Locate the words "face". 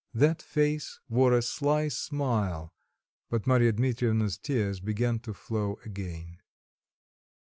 0.41-0.99